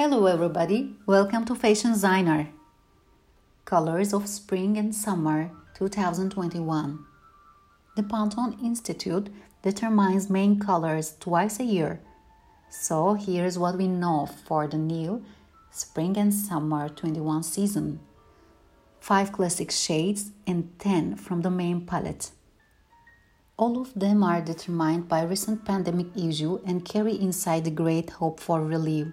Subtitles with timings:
[0.00, 0.94] Hello, everybody.
[1.06, 2.50] Welcome to Fashion Designer.
[3.64, 7.04] Colors of Spring and Summer 2021.
[7.96, 9.28] The Pantone Institute
[9.60, 12.00] determines main colors twice a year.
[12.70, 15.24] So, here's what we know for the new
[15.72, 17.98] Spring and Summer 21 season
[19.00, 22.30] 5 classic shades and 10 from the main palette.
[23.56, 28.38] All of them are determined by recent pandemic issue and carry inside the great hope
[28.38, 29.08] for relief.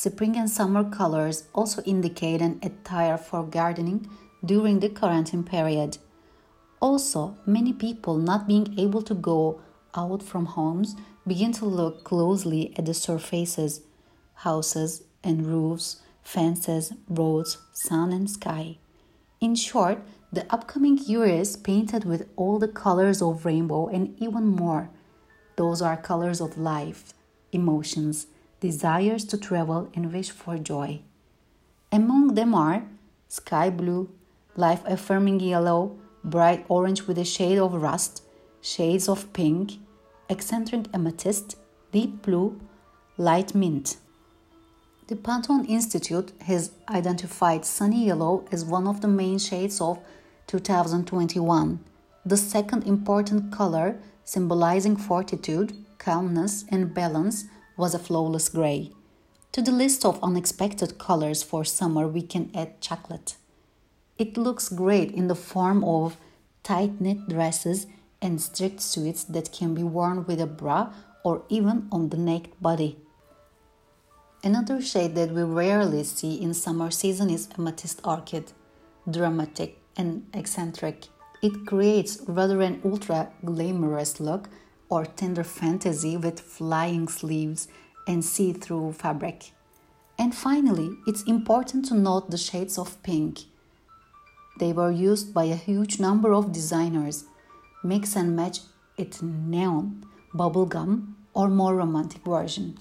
[0.00, 4.08] Spring and summer colors also indicate an attire for gardening
[4.44, 5.98] during the quarantine period.
[6.78, 9.60] Also, many people not being able to go
[9.96, 10.94] out from homes
[11.26, 13.80] begin to look closely at the surfaces,
[14.34, 18.78] houses and roofs, fences, roads, sun and sky.
[19.40, 19.98] In short,
[20.32, 24.90] the upcoming year is painted with all the colors of rainbow and even more.
[25.56, 27.14] Those are colors of life,
[27.50, 28.28] emotions,
[28.60, 31.00] desires to travel and wish for joy.
[31.92, 32.84] Among them are
[33.28, 34.10] sky blue,
[34.56, 38.22] life affirming yellow, bright orange with a shade of rust,
[38.60, 39.78] shades of pink,
[40.28, 41.56] eccentric amethyst,
[41.92, 42.60] deep blue,
[43.16, 43.96] light mint.
[45.06, 49.98] The Pantone Institute has identified sunny yellow as one of the main shades of
[50.48, 51.80] 2021,
[52.26, 57.44] the second important color symbolizing fortitude, calmness, and balance
[57.78, 58.90] was a flawless gray.
[59.52, 63.36] To the list of unexpected colors for summer, we can add chocolate.
[64.18, 66.16] It looks great in the form of
[66.62, 67.86] tight knit dresses
[68.20, 70.92] and strict suits that can be worn with a bra
[71.24, 72.98] or even on the naked body.
[74.44, 78.52] Another shade that we rarely see in summer season is amethyst orchid.
[79.10, 81.06] Dramatic and eccentric.
[81.42, 84.48] It creates rather an ultra glamorous look
[84.88, 87.68] or tender fantasy with flying sleeves
[88.06, 89.52] and see through fabric.
[90.18, 93.40] And finally, it's important to note the shades of pink.
[94.58, 97.24] They were used by a huge number of designers.
[97.84, 98.60] Mix and match
[98.96, 100.04] it neon,
[100.34, 102.76] bubblegum, or more romantic version.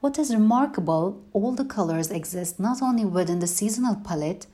[0.00, 4.46] What is remarkable, all the colors exist not only within the seasonal palette,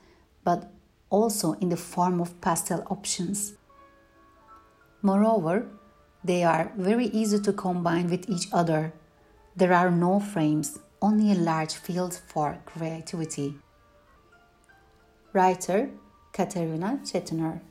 [0.43, 0.71] but
[1.09, 3.53] also in the form of pastel options.
[5.01, 5.67] Moreover,
[6.23, 8.93] they are very easy to combine with each other.
[9.55, 13.55] There are no frames, only a large field for creativity.
[15.33, 15.89] Writer
[16.33, 17.61] Katerina Chetner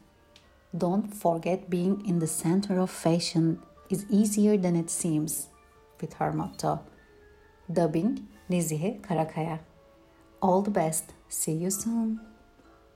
[0.77, 5.49] Don't forget being in the center of fashion is easier than it seems,
[6.01, 6.81] with her motto.
[7.73, 9.61] Dubbing Nizihe Karakaya.
[10.43, 11.13] All the best.
[11.29, 12.21] See you soon.